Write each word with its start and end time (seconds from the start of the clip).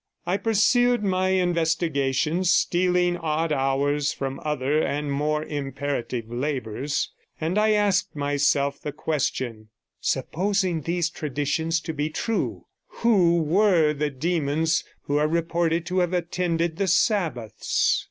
I 0.25 0.37
pursued 0.37 1.03
my 1.03 1.29
investigations, 1.29 2.49
stealing 2.49 3.17
odd 3.17 3.51
hours 3.53 4.11
from 4.11 4.39
other 4.43 4.81
and 4.81 5.11
more 5.11 5.43
imperative 5.43 6.27
labours, 6.27 7.11
and 7.39 7.55
I 7.55 7.73
asked 7.73 8.15
myself 8.15 8.81
the 8.81 8.93
question: 8.93 9.69
Supposing 9.99 10.81
these 10.81 11.11
traditions 11.11 11.79
to 11.81 11.93
be 11.93 12.09
true, 12.09 12.65
who 12.87 13.43
were 13.43 13.93
the 13.93 14.09
demons 14.09 14.83
who 15.03 15.17
are 15.17 15.27
reported 15.27 15.85
to 15.85 15.99
have 15.99 16.13
attended 16.13 16.77
the 16.77 16.87
Sabbaths? 16.87 17.99